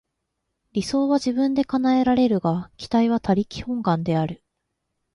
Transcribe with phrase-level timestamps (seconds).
[0.73, 4.43] 理想は自分で叶えられるが、期待は他力本願である。